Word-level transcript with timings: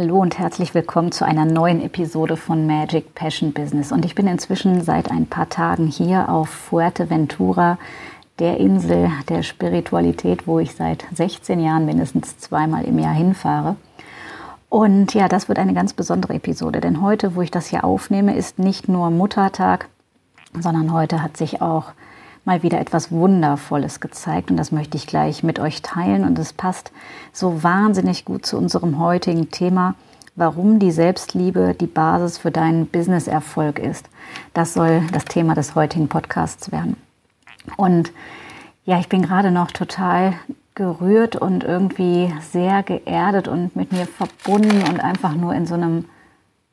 Hallo 0.00 0.22
und 0.22 0.38
herzlich 0.38 0.72
willkommen 0.72 1.12
zu 1.12 1.26
einer 1.26 1.44
neuen 1.44 1.82
Episode 1.82 2.38
von 2.38 2.66
Magic 2.66 3.14
Passion 3.14 3.52
Business. 3.52 3.92
Und 3.92 4.06
ich 4.06 4.14
bin 4.14 4.26
inzwischen 4.26 4.80
seit 4.80 5.10
ein 5.10 5.26
paar 5.26 5.50
Tagen 5.50 5.88
hier 5.88 6.30
auf 6.30 6.48
Fuerteventura, 6.48 7.76
der 8.38 8.56
Insel 8.56 9.10
der 9.28 9.42
Spiritualität, 9.42 10.46
wo 10.46 10.58
ich 10.58 10.74
seit 10.74 11.04
16 11.14 11.60
Jahren 11.60 11.84
mindestens 11.84 12.38
zweimal 12.38 12.86
im 12.86 12.98
Jahr 12.98 13.12
hinfahre. 13.12 13.76
Und 14.70 15.12
ja, 15.12 15.28
das 15.28 15.48
wird 15.48 15.58
eine 15.58 15.74
ganz 15.74 15.92
besondere 15.92 16.32
Episode, 16.32 16.80
denn 16.80 17.02
heute, 17.02 17.34
wo 17.34 17.42
ich 17.42 17.50
das 17.50 17.66
hier 17.66 17.84
aufnehme, 17.84 18.34
ist 18.34 18.58
nicht 18.58 18.88
nur 18.88 19.10
Muttertag, 19.10 19.90
sondern 20.58 20.94
heute 20.94 21.22
hat 21.22 21.36
sich 21.36 21.60
auch 21.60 21.92
mal 22.44 22.62
wieder 22.62 22.80
etwas 22.80 23.10
Wundervolles 23.10 24.00
gezeigt 24.00 24.50
und 24.50 24.56
das 24.56 24.72
möchte 24.72 24.96
ich 24.96 25.06
gleich 25.06 25.42
mit 25.42 25.58
euch 25.58 25.82
teilen 25.82 26.24
und 26.24 26.38
es 26.38 26.52
passt 26.52 26.92
so 27.32 27.62
wahnsinnig 27.62 28.24
gut 28.24 28.46
zu 28.46 28.56
unserem 28.56 28.98
heutigen 28.98 29.50
Thema, 29.50 29.94
warum 30.36 30.78
die 30.78 30.90
Selbstliebe 30.90 31.74
die 31.78 31.86
Basis 31.86 32.38
für 32.38 32.50
deinen 32.50 32.86
Businesserfolg 32.86 33.78
ist. 33.78 34.08
Das 34.54 34.74
soll 34.74 35.02
das 35.12 35.24
Thema 35.26 35.54
des 35.54 35.74
heutigen 35.74 36.08
Podcasts 36.08 36.72
werden. 36.72 36.96
Und 37.76 38.12
ja, 38.84 38.98
ich 38.98 39.08
bin 39.08 39.22
gerade 39.22 39.50
noch 39.50 39.70
total 39.70 40.34
gerührt 40.74 41.36
und 41.36 41.62
irgendwie 41.62 42.32
sehr 42.40 42.82
geerdet 42.82 43.48
und 43.48 43.76
mit 43.76 43.92
mir 43.92 44.06
verbunden 44.06 44.82
und 44.88 45.00
einfach 45.00 45.34
nur 45.34 45.54
in 45.54 45.66
so 45.66 45.74
einem 45.74 46.06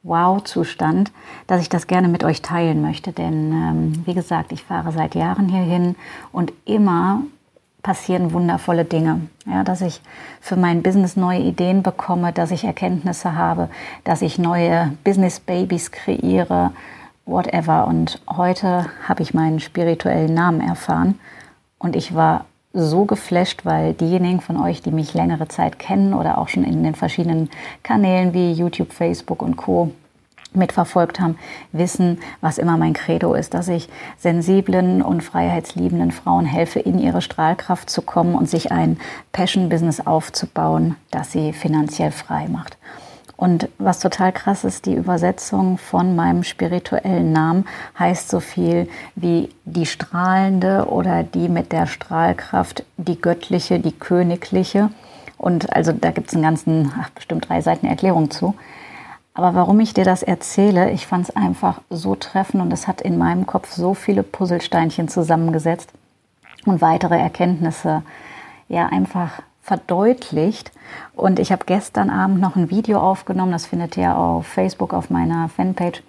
Wow-Zustand, 0.08 1.12
dass 1.48 1.62
ich 1.62 1.70
das 1.70 1.88
gerne 1.88 2.08
mit 2.08 2.24
euch 2.24 2.42
teilen 2.42 2.82
möchte. 2.82 3.12
Denn 3.12 3.52
ähm, 3.52 4.06
wie 4.06 4.14
gesagt, 4.14 4.52
ich 4.52 4.64
fahre 4.64 4.92
seit 4.92 5.16
Jahren 5.16 5.50
hierhin 5.50 5.96
und 6.32 6.54
immer 6.66 7.22
passieren 7.84 8.34
wundervolle 8.34 8.86
Dinge. 8.86 9.22
Ja, 9.46 9.64
dass 9.64 9.82
ich 9.82 10.02
für 10.42 10.58
mein 10.58 10.84
Business 10.84 11.16
neue 11.16 11.40
Ideen 11.40 11.84
bekomme, 11.84 12.34
dass 12.34 12.52
ich 12.52 12.64
Erkenntnisse 12.64 13.36
habe, 13.36 13.70
dass 14.04 14.22
ich 14.22 14.40
neue 14.40 14.92
Business 15.04 15.40
Babies 15.40 15.92
kreiere, 15.92 16.72
whatever. 17.26 17.88
Und 17.88 18.22
heute 18.30 18.88
habe 19.08 19.22
ich 19.22 19.34
meinen 19.34 19.60
spirituellen 19.60 20.34
Namen 20.34 20.62
erfahren 20.62 21.20
und 21.80 21.96
ich 21.96 22.14
war 22.14 22.46
so 22.78 23.06
geflasht, 23.06 23.66
weil 23.66 23.94
diejenigen 23.94 24.40
von 24.40 24.58
euch, 24.58 24.82
die 24.82 24.92
mich 24.92 25.14
längere 25.14 25.48
Zeit 25.48 25.80
kennen 25.80 26.14
oder 26.14 26.38
auch 26.38 26.48
schon 26.48 26.64
in 26.64 26.84
den 26.84 26.96
verschiedenen 26.96 27.50
Kanälen 27.82 28.34
wie 28.34 28.52
YouTube, 28.52 28.94
Facebook 28.94 29.42
und 29.42 29.58
Co 29.58 29.92
mitverfolgt 30.54 31.20
haben, 31.20 31.38
wissen, 31.72 32.20
was 32.40 32.58
immer 32.58 32.78
mein 32.78 32.94
Credo 32.94 33.34
ist, 33.34 33.54
dass 33.54 33.68
ich 33.68 33.90
sensiblen 34.18 35.02
und 35.02 35.24
freiheitsliebenden 35.24 36.12
Frauen 36.12 36.46
helfe, 36.46 36.80
in 36.80 37.00
ihre 37.00 37.22
Strahlkraft 37.22 37.90
zu 37.90 38.02
kommen 38.02 38.36
und 38.36 38.50
sich 38.50 38.72
ein 38.72 39.00
Passion-Business 39.34 40.06
aufzubauen, 40.06 40.96
das 41.12 41.32
sie 41.32 41.54
finanziell 41.54 42.12
frei 42.12 42.48
macht. 42.48 42.78
Und 43.38 43.70
was 43.78 44.00
total 44.00 44.32
krass 44.32 44.64
ist, 44.64 44.88
die 44.88 44.96
Übersetzung 44.96 45.78
von 45.78 46.16
meinem 46.16 46.44
spirituellen 46.44 47.32
Namen 47.32 47.66
heißt 47.98 48.30
so 48.30 48.40
viel 48.40 48.90
wie 49.16 49.50
die 49.64 49.86
strahlende 49.86 50.88
oder 50.88 51.22
die 51.22 51.48
mit 51.48 51.72
der 51.72 51.86
Strahlkraft, 51.86 52.84
die 52.98 53.22
göttliche, 53.22 53.80
die 53.80 53.92
königliche. 53.92 54.90
Und 55.38 55.72
also 55.76 55.92
da 55.92 56.10
gibt 56.10 56.30
es 56.30 56.34
einen 56.34 56.44
ganzen, 56.44 56.92
ach, 57.00 57.12
bestimmt 57.12 57.48
drei 57.48 57.62
Seiten 57.62 57.86
Erklärung 57.86 58.32
zu. 58.32 58.56
Aber 59.36 59.54
warum 59.54 59.80
ich 59.82 59.94
dir 59.94 60.04
das 60.04 60.24
erzähle, 60.24 60.90
ich 60.90 61.06
fand 61.06 61.30
es 61.30 61.36
einfach 61.36 61.82
so 61.92 62.16
treffend 62.16 62.64
und 62.64 62.74
es 62.74 62.88
hat 62.88 63.02
in 63.02 63.20
meinem 63.20 63.46
Kopf 63.46 63.72
so 63.72 63.94
viele 63.94 64.24
Puzzlesteinchen 64.24 65.10
zusammengesetzt 65.10 65.92
und 66.66 66.82
weitere 66.82 67.20
Erkenntnisse 67.20 68.02
ja 68.68 68.88
einfach 68.88 69.44
verdeutlicht. 69.68 70.72
Und 71.14 71.40
ich 71.40 71.52
habe 71.52 71.66
gestern 71.66 72.10
Abend 72.10 72.40
noch 72.40 72.56
ein 72.56 72.72
Video 72.72 73.00
aufgenommen, 73.00 73.52
das 73.52 73.66
findet 73.66 73.98
ihr 73.98 74.18
auf 74.18 74.48
Facebook 74.48 74.94
auf 74.94 75.10
meiner 75.10 75.50
Fanpage. 75.50 76.02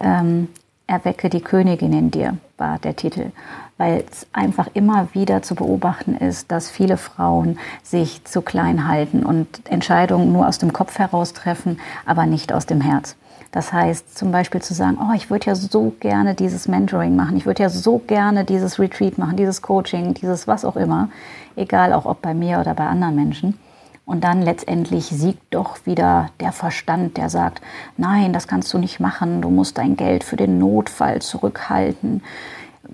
Ähm, 0.00 0.48
Erwecke 0.86 1.28
die 1.28 1.40
Königin 1.40 1.92
in 1.92 2.10
dir 2.10 2.36
war 2.58 2.78
der 2.78 2.94
Titel, 2.94 3.30
weil 3.78 4.04
es 4.10 4.26
einfach 4.32 4.68
immer 4.74 5.08
wieder 5.14 5.42
zu 5.42 5.54
beobachten 5.54 6.16
ist, 6.16 6.52
dass 6.52 6.70
viele 6.70 6.96
Frauen 6.96 7.58
sich 7.82 8.24
zu 8.24 8.42
klein 8.42 8.86
halten 8.86 9.24
und 9.24 9.68
Entscheidungen 9.70 10.32
nur 10.32 10.46
aus 10.46 10.58
dem 10.58 10.72
Kopf 10.72 10.98
heraus 10.98 11.32
treffen, 11.32 11.80
aber 12.04 12.26
nicht 12.26 12.52
aus 12.52 12.66
dem 12.66 12.80
Herz. 12.80 13.16
Das 13.52 13.70
heißt 13.70 14.16
zum 14.16 14.32
Beispiel 14.32 14.62
zu 14.62 14.72
sagen, 14.72 14.98
oh, 14.98 15.12
ich 15.14 15.28
würde 15.30 15.46
ja 15.46 15.54
so 15.54 15.94
gerne 16.00 16.34
dieses 16.34 16.68
Mentoring 16.68 17.14
machen, 17.14 17.36
ich 17.36 17.44
würde 17.44 17.62
ja 17.62 17.68
so 17.68 17.98
gerne 17.98 18.44
dieses 18.44 18.78
Retreat 18.78 19.18
machen, 19.18 19.36
dieses 19.36 19.60
Coaching, 19.60 20.14
dieses 20.14 20.48
was 20.48 20.64
auch 20.64 20.76
immer, 20.76 21.10
egal 21.54 21.92
auch 21.92 22.06
ob 22.06 22.22
bei 22.22 22.32
mir 22.32 22.60
oder 22.60 22.74
bei 22.74 22.86
anderen 22.86 23.14
Menschen. 23.14 23.58
Und 24.06 24.24
dann 24.24 24.42
letztendlich 24.42 25.04
siegt 25.04 25.54
doch 25.54 25.84
wieder 25.84 26.30
der 26.40 26.52
Verstand, 26.52 27.18
der 27.18 27.28
sagt, 27.28 27.60
nein, 27.98 28.32
das 28.32 28.48
kannst 28.48 28.72
du 28.72 28.78
nicht 28.78 29.00
machen, 29.00 29.42
du 29.42 29.50
musst 29.50 29.78
dein 29.78 29.96
Geld 29.96 30.24
für 30.24 30.36
den 30.36 30.58
Notfall 30.58 31.20
zurückhalten. 31.20 32.22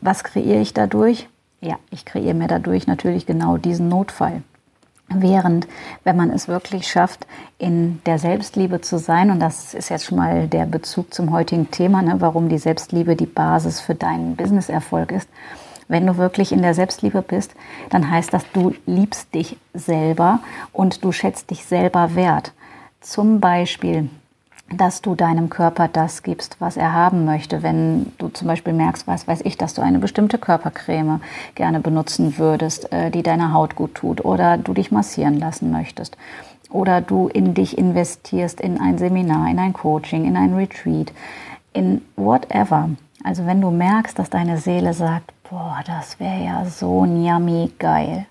Was 0.01 0.25
kreiere 0.25 0.61
ich 0.61 0.75
dadurch? 0.75 1.29
Ja, 1.61 1.77
ich 1.91 2.05
kreiere 2.05 2.35
mir 2.35 2.49
dadurch 2.49 2.87
natürlich 2.87 3.27
genau 3.27 3.57
diesen 3.57 3.89
Notfall. 3.89 4.43
Während, 5.11 5.67
wenn 6.05 6.17
man 6.17 6.31
es 6.31 6.49
wirklich 6.49 6.87
schafft, 6.87 7.27
in 7.59 8.03
der 8.05 8.19
Selbstliebe 8.19 8.83
zu 8.83 8.99
sein, 8.99 9.31
und 9.31 9.41
das 9.41 9.73
ist 9.73 9.89
jetzt 9.89 10.05
schon 10.05 10.19
mal 10.19 10.49
der 10.49 10.67
Bezug 10.67 11.15
zum 11.15 11.33
heutigen 11.33 11.71
Thema, 11.71 12.03
ne, 12.03 12.17
warum 12.19 12.51
die 12.51 12.59
Selbstliebe 12.59 13.17
die 13.17 13.27
Basis 13.27 13.81
für 13.81 13.95
deinen 13.95 14.37
Businesserfolg 14.37 15.13
ist, 15.13 15.29
wenn 15.89 16.07
du 16.07 16.19
wirklich 16.19 16.53
in 16.53 16.61
der 16.61 16.75
Selbstliebe 16.75 17.23
bist, 17.23 17.55
dann 17.89 18.11
heißt 18.11 18.35
das, 18.35 18.45
du 18.53 18.75
liebst 18.85 19.35
dich 19.35 19.57
selber 19.73 20.41
und 20.73 21.03
du 21.03 21.13
schätzt 21.13 21.51
dich 21.51 21.65
selber 21.65 22.15
wert. 22.15 22.53
Zum 23.01 23.41
Beispiel, 23.41 24.11
dass 24.71 25.01
du 25.01 25.15
deinem 25.15 25.49
Körper 25.49 25.89
das 25.89 26.23
gibst, 26.23 26.56
was 26.59 26.77
er 26.77 26.93
haben 26.93 27.25
möchte. 27.25 27.62
Wenn 27.62 28.12
du 28.19 28.29
zum 28.29 28.49
Beispiel 28.49 28.75
merkst, 28.75 29.06
was 29.06 29.27
weiß 29.27 29.41
ich, 29.45 29.56
dass 29.56 29.75
du 29.75 29.83
eine 29.83 29.99
bestimmte 29.99 30.37
Körpercreme 30.39 31.21
gerne 31.55 31.81
benutzen 31.81 32.37
würdest, 32.39 32.93
äh, 32.93 33.11
die 33.11 33.23
deiner 33.23 33.53
Haut 33.53 33.77
gut 33.77 33.95
tut, 33.95 34.25
oder 34.25 34.59
du 34.59 34.75
dich 34.75 34.91
massieren 34.91 35.39
lassen 35.39 35.71
möchtest, 35.71 36.19
oder 36.71 37.01
du 37.01 37.28
in 37.28 37.55
dich 37.55 37.78
investierst, 37.78 38.61
in 38.61 38.78
ein 38.78 38.99
Seminar, 38.99 39.49
in 39.49 39.59
ein 39.59 39.73
Coaching, 39.73 40.27
in 40.27 40.37
ein 40.37 40.55
Retreat, 40.55 41.12
in 41.73 42.03
whatever. 42.17 42.91
Also 43.25 43.47
wenn 43.47 43.62
du 43.62 43.71
merkst, 43.71 44.19
dass 44.19 44.28
deine 44.28 44.59
Seele 44.59 44.93
sagt, 44.93 45.33
boah, 45.49 45.78
das 45.87 46.21
wäre 46.21 46.45
ja 46.45 46.65
so 46.67 47.07
yummy 47.07 47.73
geil. 47.78 48.27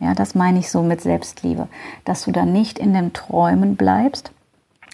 Ja, 0.00 0.14
das 0.14 0.34
meine 0.34 0.58
ich 0.58 0.70
so 0.70 0.82
mit 0.82 1.00
Selbstliebe, 1.00 1.68
dass 2.04 2.24
du 2.24 2.32
dann 2.32 2.52
nicht 2.52 2.78
in 2.78 2.92
den 2.92 3.12
Träumen 3.12 3.76
bleibst 3.76 4.32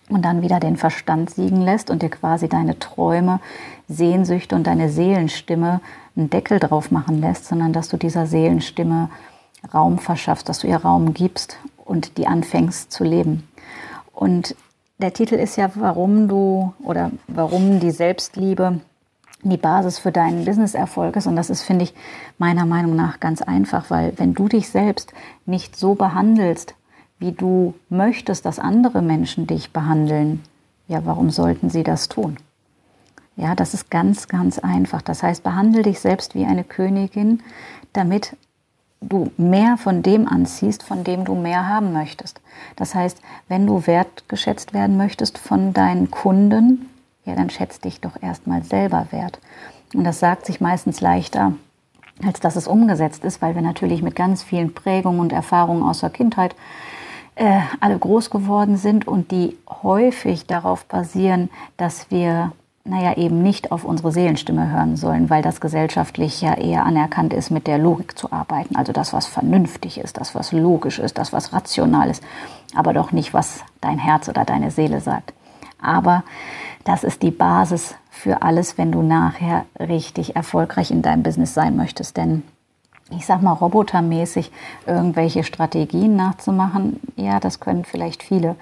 und 0.09 0.25
dann 0.25 0.43
wieder 0.43 0.61
den 0.61 0.77
Verstand 0.77 1.31
siegen 1.31 1.61
lässt 1.61 1.91
und 1.91 2.03
dir 2.03 2.11
quasi 2.11 2.49
deine 2.49 2.79
Träume, 2.79 3.41
Sehnsüchte 3.89 4.55
und 4.57 4.67
deine 4.67 4.89
Seelenstimme 4.89 5.81
einen 6.17 6.31
Deckel 6.31 6.59
drauf 6.59 6.91
machen 6.91 7.21
lässt, 7.21 7.47
sondern 7.47 7.73
dass 7.73 7.89
du 7.89 7.97
dieser 7.97 8.27
Seelenstimme 8.27 9.11
Raum 9.73 9.99
verschaffst, 9.99 10.49
dass 10.49 10.61
du 10.61 10.67
ihr 10.67 10.77
Raum 10.77 11.15
gibst 11.15 11.59
und 11.85 12.17
die 12.17 12.27
anfängst 12.27 12.93
zu 12.93 13.05
leben. 13.05 13.49
Und 14.13 14.55
der 14.99 15.13
Titel 15.13 15.35
ist 15.35 15.57
ja, 15.57 15.71
warum 15.75 16.29
du 16.29 16.75
oder 16.83 17.11
warum 17.29 17.81
die 17.81 17.91
Selbstliebe 17.91 18.81
die 19.43 19.57
Basis 19.57 19.99
für 19.99 20.11
deinen 20.11 20.45
Businesserfolg 20.45 21.17
ist. 21.17 21.27
Und 21.27 21.37
das 21.37 21.51
ist, 21.51 21.63
finde 21.63 21.85
ich, 21.85 21.95
meiner 22.39 22.67
Meinung 22.67 22.97
nach 22.97 23.21
ganz 23.21 23.41
einfach, 23.41 23.91
weil 23.91 24.13
wenn 24.17 24.35
du 24.35 24.49
dich 24.49 24.69
selbst 24.69 25.13
nicht 25.47 25.77
so 25.77 25.95
behandelst, 25.95 26.75
wie 27.19 27.33
du 27.33 27.75
möchtest, 27.89 28.45
dass 28.45 28.59
andere 28.59 29.03
Menschen 29.03 29.47
dich 29.47 29.73
behandeln, 29.73 30.43
ja, 30.87 31.05
warum 31.05 31.31
sollten 31.31 31.71
sie 31.71 31.83
das 31.83 32.09
tun? 32.09 32.37
Ja, 33.37 33.55
das 33.55 33.75
ist 33.75 33.91
ganz, 33.91 34.27
ganz 34.27 34.59
einfach. 34.59 35.03
Das 35.03 35.23
heißt, 35.23 35.43
behandle 35.43 35.83
dich 35.83 36.01
selbst 36.01 36.35
wie 36.35 36.45
eine 36.45 36.65
Königin, 36.65 37.43
damit 37.93 38.37
du 39.01 39.31
mehr 39.37 39.77
von 39.77 40.03
dem 40.03 40.27
anziehst, 40.27 40.83
von 40.83 41.05
dem 41.05 41.25
du 41.25 41.35
mehr 41.35 41.69
haben 41.69 41.93
möchtest. 41.93 42.41
Das 42.75 42.95
heißt, 42.95 43.21
wenn 43.47 43.67
du 43.67 43.87
wertgeschätzt 43.87 44.75
werden 44.75 44.97
möchtest 44.97 45.39
von 45.39 45.73
deinen 45.73 46.11
Kunden, 46.11 46.89
ja, 47.25 47.37
dann 47.37 47.51
schätzt 47.51 47.85
dich 47.85 48.01
doch 48.01 48.21
erstmal 48.21 48.65
selber 48.65 49.07
wert. 49.11 49.39
Und 49.95 50.05
das 50.05 50.19
sagt 50.19 50.47
sich 50.47 50.61
meistens 50.61 51.01
leichter, 51.01 51.53
als 52.27 52.41
dass 52.41 52.57
es 52.57 52.67
umgesetzt 52.67 53.25
ist, 53.25 53.41
weil 53.41 53.55
wir 53.55 53.63
natürlich 53.63 54.03
mit 54.03 54.17
ganz 54.17 54.43
vielen 54.43 54.75
Prägungen 54.75 55.21
und 55.21 55.33
Erfahrungen 55.33 55.83
aus 55.83 56.01
der 56.01 56.11
Kindheit 56.11 56.57
äh, 57.39 57.61
alle 57.81 57.99
groß 57.99 58.31
geworden 58.31 58.77
sind 58.77 59.07
und 59.07 59.31
die 59.31 59.57
häufig 59.83 60.47
darauf 60.47 60.85
basieren, 60.85 61.51
dass 61.77 62.11
wir 62.11 62.53
naja, 62.85 63.17
eben 63.19 63.43
nicht 63.43 63.71
auf 63.71 63.85
unsere 63.85 64.13
Seelenstimme 64.13 64.71
hören 64.71 64.97
sollen, 64.97 65.29
weil 65.29 65.43
das 65.43 65.61
gesellschaftlich 65.61 66.41
ja 66.41 66.55
eher 66.55 66.87
anerkannt 66.87 67.35
ist, 67.35 67.51
mit 67.51 67.67
der 67.67 67.77
Logik 67.77 68.19
zu 68.19 68.33
arbeiten. 68.33 68.77
Also 68.77 68.93
das, 68.93 69.13
was 69.13 69.27
vernünftig 69.27 69.99
ist, 69.99 70.17
das, 70.17 70.35
was 70.35 70.53
logisch 70.53 70.99
ist, 70.99 71.19
das, 71.19 71.33
was 71.33 71.53
rational 71.53 72.09
ist, 72.09 72.23
aber 72.75 72.95
doch 72.95 73.13
nicht, 73.13 73.35
was 73.35 73.61
dein 73.83 73.99
Herz 73.99 74.29
oder 74.29 74.45
deine 74.45 74.71
Seele 74.71 75.01
sagt. 75.01 75.35
Aber 75.81 76.25
das 76.85 77.05
ist 77.05 77.23
die 77.23 77.31
Basis 77.31 77.95
für 78.11 78.43
alles, 78.43 78.79
wenn 78.79 78.91
du 78.91 79.03
nachher 79.03 79.67
richtig 79.79 80.35
erfolgreich 80.35 80.91
in 80.91 81.03
deinem 81.03 81.23
Business 81.23 81.53
sein 81.55 81.77
möchtest. 81.77 82.17
Denn 82.17 82.43
ich 83.11 83.27
sag 83.27 83.43
mal, 83.43 83.53
robotermäßig 83.53 84.51
irgendwelche 84.87 85.45
Strategien 85.45 86.17
nachzumachen, 86.17 87.01
ja, 87.17 87.41
das 87.41 87.61
können 87.61 87.85
vielleicht 87.85 88.23
viele. 88.23 88.57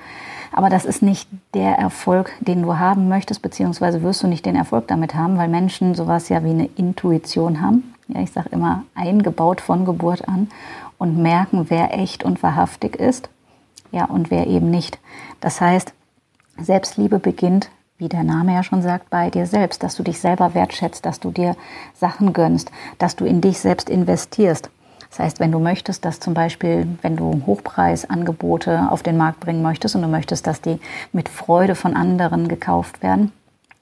Aber 0.52 0.70
das 0.70 0.84
ist 0.84 1.02
nicht 1.02 1.28
der 1.54 1.78
Erfolg, 1.78 2.32
den 2.40 2.62
du 2.62 2.78
haben 2.78 3.08
möchtest, 3.08 3.43
beziehungsweise 3.43 4.02
wirst 4.02 4.22
du 4.22 4.28
nicht 4.28 4.46
den 4.46 4.56
Erfolg 4.56 4.87
damit 4.88 5.14
haben, 5.14 5.37
weil 5.37 5.48
Menschen 5.48 5.94
sowas 5.94 6.28
ja 6.28 6.44
wie 6.44 6.50
eine 6.50 6.66
Intuition 6.76 7.60
haben. 7.60 7.94
Ja, 8.08 8.20
ich 8.20 8.31
sage 8.31 8.50
immer 8.52 8.84
eingebaut 8.94 9.60
von 9.60 9.84
Geburt 9.84 10.28
an 10.28 10.49
und 10.99 11.19
merken, 11.19 11.66
wer 11.69 11.99
echt 11.99 12.22
und 12.22 12.42
wahrhaftig 12.42 12.96
ist, 12.96 13.28
ja, 13.90 14.04
und 14.04 14.31
wer 14.31 14.46
eben 14.46 14.70
nicht. 14.70 14.99
Das 15.40 15.60
heißt, 15.60 15.92
Selbstliebe 16.58 17.19
beginnt 17.19 17.70
wie 17.98 18.08
der 18.08 18.25
Name 18.25 18.54
ja 18.54 18.62
schon 18.62 18.82
sagt, 18.82 19.08
bei 19.08 19.31
dir 19.31 19.46
selbst, 19.46 19.82
dass 19.82 19.96
du 19.96 20.02
dich 20.02 20.20
selber 20.20 20.54
wertschätzt, 20.54 21.06
dass 21.06 21.19
du 21.19 21.31
dir 21.31 21.56
Sachen 21.94 22.32
gönnst, 22.32 22.70
dass 22.98 23.16
du 23.16 23.25
in 23.25 23.40
dich 23.40 23.58
selbst 23.58 23.88
investierst. 23.88 24.70
Das 25.08 25.19
heißt, 25.19 25.40
wenn 25.40 25.52
du 25.52 25.58
möchtest, 25.58 26.04
dass 26.04 26.20
zum 26.20 26.34
Beispiel, 26.34 26.87
wenn 27.00 27.16
du 27.16 27.43
Hochpreisangebote 27.46 28.88
auf 28.90 29.02
den 29.02 29.16
Markt 29.16 29.40
bringen 29.40 29.62
möchtest 29.62 29.96
und 29.96 30.02
du 30.02 30.08
möchtest, 30.08 30.46
dass 30.46 30.60
die 30.60 30.78
mit 31.12 31.28
Freude 31.28 31.75
von 31.75 31.94
anderen 31.94 32.48
gekauft 32.48 33.02
werden, 33.02 33.32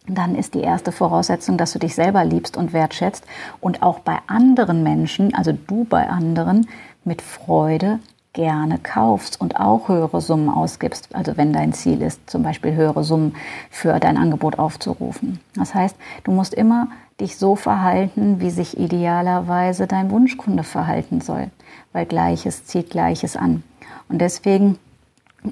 dann 0.07 0.37
ist 0.37 0.55
die 0.55 0.61
erste 0.61 0.93
Voraussetzung, 0.93 1.57
dass 1.57 1.73
du 1.73 1.79
dich 1.79 1.95
selber 1.95 2.25
liebst 2.25 2.57
und 2.57 2.73
wertschätzt 2.73 3.25
und 3.61 3.83
auch 3.83 4.01
bei 4.01 4.19
anderen 4.27 4.83
Menschen, 4.83 5.35
also 5.35 5.53
du 5.53 5.85
bei 5.85 6.09
anderen, 6.09 6.69
mit 7.05 7.21
Freude 7.21 7.99
gerne 8.35 8.79
kaufst 8.79 9.41
und 9.41 9.59
auch 9.59 9.89
höhere 9.89 10.21
Summen 10.21 10.51
ausgibst, 10.51 11.09
also 11.15 11.37
wenn 11.37 11.53
dein 11.53 11.73
Ziel 11.73 12.03
ist, 12.03 12.29
zum 12.29 12.43
Beispiel 12.43 12.75
höhere 12.75 13.03
Summen 13.05 13.35
für 13.71 13.99
dein 14.01 14.19
Angebot 14.19 14.59
aufzurufen. 14.59 15.41
Das 15.55 15.75
heißt, 15.75 15.97
du 16.25 16.33
musst 16.33 16.53
immer 16.53 16.89
dich 17.21 17.39
so 17.39 17.57
verhalten, 17.57 18.41
wie 18.41 18.51
sich 18.51 18.79
idealerweise 18.79 19.87
dein 19.87 20.11
Wunschkunde 20.11 20.65
verhalten 20.65 21.21
soll, 21.21 21.51
weil 21.93 22.07
Gleiches 22.07 22.67
zieht 22.67 22.91
Gleiches 22.91 23.37
an. 23.37 23.63
Und 24.09 24.19
deswegen 24.19 24.79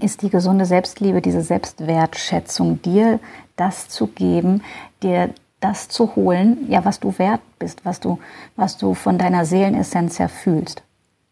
ist 0.00 0.22
die 0.22 0.30
gesunde 0.30 0.66
Selbstliebe, 0.66 1.22
diese 1.22 1.42
Selbstwertschätzung, 1.42 2.82
dir 2.82 3.20
das 3.56 3.88
zu 3.88 4.08
geben, 4.08 4.62
dir 5.02 5.30
das 5.60 5.88
zu 5.88 6.16
holen, 6.16 6.68
ja, 6.68 6.84
was 6.84 6.98
du 6.98 7.16
wert 7.18 7.40
bist, 7.60 7.84
was 7.84 8.00
du, 8.00 8.18
was 8.56 8.76
du 8.76 8.94
von 8.94 9.18
deiner 9.18 9.44
Seelenessenz 9.44 10.18
her 10.18 10.28
fühlst. 10.28 10.82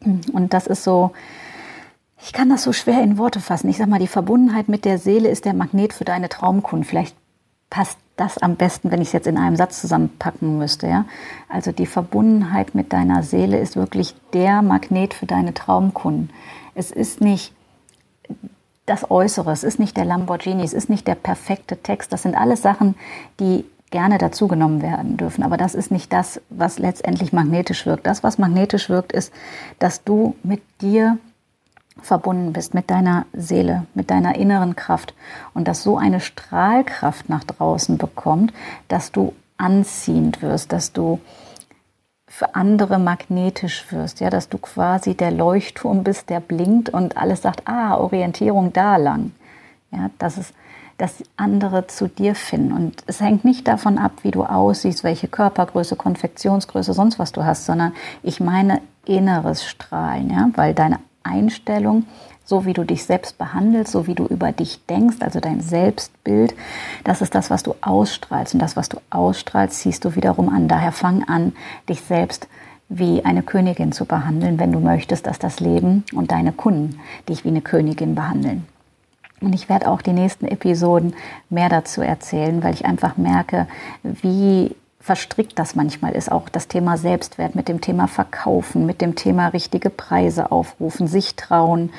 Und 0.04 0.54
das 0.54 0.66
ist 0.66 0.84
so, 0.84 1.12
ich 2.22 2.32
kann 2.32 2.48
das 2.48 2.62
so 2.62 2.72
schwer 2.72 3.02
in 3.02 3.18
Worte 3.18 3.40
fassen. 3.40 3.68
Ich 3.68 3.78
sag 3.78 3.88
mal, 3.88 3.98
die 3.98 4.06
Verbundenheit 4.06 4.68
mit 4.68 4.84
der 4.84 4.98
Seele 4.98 5.28
ist 5.28 5.44
der 5.44 5.54
Magnet 5.54 5.92
für 5.92 6.04
deine 6.04 6.28
Traumkunden. 6.28 6.84
Vielleicht 6.84 7.16
passt 7.70 7.98
das 8.16 8.38
am 8.38 8.56
besten, 8.56 8.90
wenn 8.90 9.00
ich 9.00 9.08
es 9.08 9.12
jetzt 9.12 9.26
in 9.26 9.38
einem 9.38 9.56
Satz 9.56 9.80
zusammenpacken 9.80 10.58
müsste. 10.58 10.86
Ja? 10.86 11.06
Also 11.48 11.72
die 11.72 11.86
Verbundenheit 11.86 12.74
mit 12.74 12.92
deiner 12.92 13.22
Seele 13.22 13.58
ist 13.58 13.76
wirklich 13.76 14.14
der 14.32 14.62
Magnet 14.62 15.14
für 15.14 15.26
deine 15.26 15.54
Traumkunden. 15.54 16.30
Es 16.74 16.90
ist 16.90 17.20
nicht 17.20 17.52
das 18.86 19.10
Äußere, 19.10 19.52
es 19.52 19.64
ist 19.64 19.78
nicht 19.78 19.96
der 19.96 20.04
Lamborghini, 20.04 20.64
es 20.64 20.72
ist 20.72 20.90
nicht 20.90 21.06
der 21.06 21.14
perfekte 21.14 21.76
Text. 21.76 22.12
Das 22.12 22.22
sind 22.22 22.34
alles 22.34 22.60
Sachen, 22.60 22.96
die 23.38 23.64
gerne 23.90 24.18
dazugenommen 24.18 24.82
werden 24.82 25.16
dürfen. 25.16 25.42
Aber 25.42 25.56
das 25.56 25.74
ist 25.74 25.90
nicht 25.90 26.12
das, 26.12 26.40
was 26.48 26.78
letztendlich 26.78 27.32
magnetisch 27.32 27.86
wirkt. 27.86 28.06
Das, 28.06 28.22
was 28.22 28.38
magnetisch 28.38 28.88
wirkt, 28.88 29.12
ist, 29.12 29.32
dass 29.78 30.04
du 30.04 30.36
mit 30.42 30.62
dir 30.80 31.18
verbunden 32.00 32.52
bist, 32.52 32.72
mit 32.72 32.90
deiner 32.90 33.26
Seele, 33.32 33.86
mit 33.94 34.10
deiner 34.10 34.36
inneren 34.36 34.76
Kraft 34.76 35.14
und 35.54 35.68
dass 35.68 35.82
so 35.82 35.98
eine 35.98 36.20
Strahlkraft 36.20 37.28
nach 37.28 37.44
draußen 37.44 37.98
bekommt, 37.98 38.52
dass 38.88 39.12
du 39.12 39.34
anziehend 39.58 40.40
wirst, 40.40 40.72
dass 40.72 40.92
du 40.92 41.20
für 42.26 42.54
andere 42.54 42.98
magnetisch 42.98 43.90
wirst, 43.90 44.20
ja, 44.20 44.30
dass 44.30 44.48
du 44.48 44.56
quasi 44.56 45.14
der 45.14 45.32
Leuchtturm 45.32 46.04
bist, 46.04 46.30
der 46.30 46.40
blinkt 46.40 46.88
und 46.88 47.16
alles 47.16 47.42
sagt, 47.42 47.66
ah, 47.66 47.96
Orientierung 47.96 48.72
da 48.72 48.96
lang. 48.96 49.32
Ja, 49.90 50.10
das 50.18 50.38
ist 50.38 50.54
dass 51.00 51.24
andere 51.38 51.86
zu 51.86 52.08
dir 52.08 52.34
finden. 52.34 52.72
Und 52.72 53.02
es 53.06 53.20
hängt 53.20 53.44
nicht 53.44 53.66
davon 53.66 53.96
ab, 53.96 54.12
wie 54.22 54.30
du 54.30 54.44
aussiehst, 54.44 55.02
welche 55.02 55.28
Körpergröße, 55.28 55.96
Konfektionsgröße, 55.96 56.92
sonst 56.92 57.18
was 57.18 57.32
du 57.32 57.42
hast, 57.42 57.64
sondern 57.64 57.92
ich 58.22 58.38
meine 58.38 58.82
inneres 59.06 59.64
Strahlen, 59.64 60.30
ja, 60.30 60.50
weil 60.56 60.74
deine 60.74 60.98
Einstellung, 61.22 62.04
so 62.44 62.66
wie 62.66 62.74
du 62.74 62.84
dich 62.84 63.04
selbst 63.04 63.38
behandelst, 63.38 63.92
so 63.92 64.06
wie 64.06 64.14
du 64.14 64.26
über 64.26 64.52
dich 64.52 64.84
denkst, 64.86 65.18
also 65.20 65.40
dein 65.40 65.62
Selbstbild, 65.62 66.54
das 67.04 67.22
ist 67.22 67.34
das, 67.34 67.48
was 67.48 67.62
du 67.62 67.74
ausstrahlst. 67.80 68.52
Und 68.52 68.60
das, 68.60 68.76
was 68.76 68.90
du 68.90 68.98
ausstrahlst, 69.08 69.78
ziehst 69.78 70.04
du 70.04 70.16
wiederum 70.16 70.50
an. 70.50 70.68
Daher 70.68 70.92
fang 70.92 71.24
an, 71.24 71.54
dich 71.88 72.02
selbst 72.02 72.46
wie 72.90 73.24
eine 73.24 73.42
Königin 73.42 73.92
zu 73.92 74.04
behandeln, 74.04 74.58
wenn 74.58 74.72
du 74.72 74.80
möchtest, 74.80 75.26
dass 75.26 75.38
das 75.38 75.60
Leben 75.60 76.04
und 76.12 76.30
deine 76.30 76.52
Kunden 76.52 77.00
dich 77.26 77.44
wie 77.44 77.48
eine 77.48 77.62
Königin 77.62 78.14
behandeln. 78.14 78.66
Und 79.40 79.54
ich 79.54 79.68
werde 79.68 79.88
auch 79.88 80.02
die 80.02 80.12
nächsten 80.12 80.46
Episoden 80.46 81.14
mehr 81.48 81.68
dazu 81.68 82.02
erzählen, 82.02 82.62
weil 82.62 82.74
ich 82.74 82.84
einfach 82.84 83.16
merke, 83.16 83.66
wie 84.02 84.76
verstrickt 85.00 85.58
das 85.58 85.74
manchmal 85.74 86.12
ist. 86.12 86.30
Auch 86.30 86.48
das 86.48 86.68
Thema 86.68 86.96
Selbstwert 86.96 87.54
mit 87.54 87.68
dem 87.68 87.80
Thema 87.80 88.06
Verkaufen, 88.06 88.84
mit 88.84 89.00
dem 89.00 89.14
Thema 89.14 89.48
richtige 89.48 89.88
Preise 89.88 90.52
aufrufen, 90.52 91.08
sich 91.08 91.36
trauen. 91.36 91.90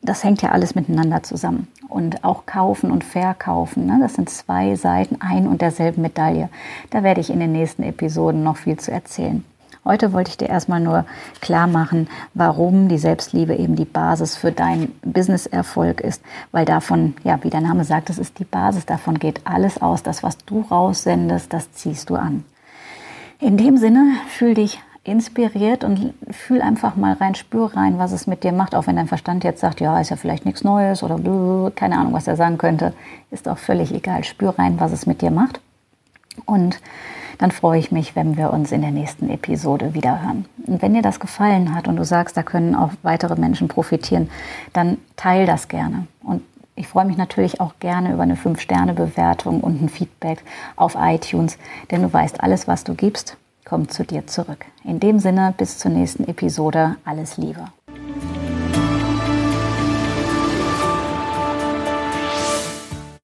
Das 0.00 0.22
hängt 0.22 0.42
ja 0.42 0.50
alles 0.50 0.76
miteinander 0.76 1.24
zusammen. 1.24 1.66
Und 1.88 2.22
auch 2.22 2.46
kaufen 2.46 2.92
und 2.92 3.02
verkaufen, 3.02 3.86
ne? 3.86 3.98
das 4.00 4.14
sind 4.14 4.28
zwei 4.28 4.76
Seiten 4.76 5.20
ein 5.20 5.48
und 5.48 5.62
derselben 5.62 6.02
Medaille. 6.02 6.50
Da 6.90 7.02
werde 7.02 7.20
ich 7.20 7.30
in 7.30 7.40
den 7.40 7.52
nächsten 7.52 7.82
Episoden 7.82 8.44
noch 8.44 8.58
viel 8.58 8.78
zu 8.78 8.92
erzählen. 8.92 9.42
Heute 9.88 10.12
wollte 10.12 10.28
ich 10.28 10.36
dir 10.36 10.50
erstmal 10.50 10.80
nur 10.80 11.06
klar 11.40 11.66
machen, 11.66 12.08
warum 12.34 12.88
die 12.88 12.98
Selbstliebe 12.98 13.54
eben 13.54 13.74
die 13.74 13.86
Basis 13.86 14.36
für 14.36 14.52
deinen 14.52 14.94
Business-Erfolg 15.02 16.02
ist, 16.02 16.22
weil 16.52 16.66
davon, 16.66 17.14
ja, 17.24 17.42
wie 17.42 17.48
der 17.48 17.62
Name 17.62 17.84
sagt, 17.84 18.10
das 18.10 18.18
ist 18.18 18.38
die 18.38 18.44
Basis, 18.44 18.84
davon 18.84 19.18
geht 19.18 19.40
alles 19.46 19.80
aus. 19.80 20.02
Das, 20.02 20.22
was 20.22 20.36
du 20.44 20.60
raussendest, 20.60 21.54
das 21.54 21.72
ziehst 21.72 22.10
du 22.10 22.16
an. 22.16 22.44
In 23.40 23.56
dem 23.56 23.78
Sinne, 23.78 24.12
fühl 24.28 24.52
dich 24.52 24.78
inspiriert 25.04 25.84
und 25.84 26.12
fühl 26.32 26.60
einfach 26.60 26.96
mal 26.96 27.14
rein, 27.14 27.34
spür 27.34 27.74
rein, 27.74 27.96
was 27.96 28.12
es 28.12 28.26
mit 28.26 28.44
dir 28.44 28.52
macht, 28.52 28.74
auch 28.74 28.88
wenn 28.88 28.96
dein 28.96 29.08
Verstand 29.08 29.42
jetzt 29.42 29.62
sagt, 29.62 29.80
ja, 29.80 29.98
ist 29.98 30.10
ja 30.10 30.16
vielleicht 30.16 30.44
nichts 30.44 30.64
Neues 30.64 31.02
oder 31.02 31.18
keine 31.74 31.96
Ahnung, 31.96 32.12
was 32.12 32.28
er 32.28 32.36
sagen 32.36 32.58
könnte, 32.58 32.92
ist 33.30 33.48
auch 33.48 33.56
völlig 33.56 33.94
egal. 33.94 34.22
Spür 34.24 34.58
rein, 34.58 34.78
was 34.80 34.92
es 34.92 35.06
mit 35.06 35.22
dir 35.22 35.30
macht. 35.30 35.62
Und 36.44 36.78
dann 37.38 37.50
freue 37.50 37.78
ich 37.78 37.92
mich, 37.92 38.16
wenn 38.16 38.36
wir 38.36 38.52
uns 38.52 38.72
in 38.72 38.82
der 38.82 38.90
nächsten 38.90 39.30
Episode 39.30 39.94
wieder 39.94 40.22
hören. 40.22 40.44
Und 40.66 40.82
wenn 40.82 40.94
dir 40.94 41.02
das 41.02 41.20
gefallen 41.20 41.74
hat 41.74 41.88
und 41.88 41.96
du 41.96 42.04
sagst, 42.04 42.36
da 42.36 42.42
können 42.42 42.74
auch 42.74 42.90
weitere 43.02 43.36
Menschen 43.36 43.68
profitieren, 43.68 44.28
dann 44.72 44.98
teil 45.16 45.46
das 45.46 45.68
gerne. 45.68 46.06
Und 46.22 46.42
ich 46.74 46.88
freue 46.88 47.06
mich 47.06 47.16
natürlich 47.16 47.60
auch 47.60 47.74
gerne 47.80 48.12
über 48.12 48.22
eine 48.22 48.36
5-Sterne-Bewertung 48.36 49.60
und 49.60 49.82
ein 49.82 49.88
Feedback 49.88 50.44
auf 50.76 50.96
iTunes, 50.98 51.58
denn 51.90 52.02
du 52.02 52.12
weißt, 52.12 52.40
alles, 52.40 52.68
was 52.68 52.84
du 52.84 52.94
gibst, 52.94 53.36
kommt 53.64 53.92
zu 53.92 54.04
dir 54.04 54.26
zurück. 54.26 54.64
In 54.84 55.00
dem 55.00 55.18
Sinne, 55.18 55.54
bis 55.56 55.78
zur 55.78 55.90
nächsten 55.90 56.24
Episode. 56.28 56.96
Alles 57.04 57.36
Liebe. 57.36 57.64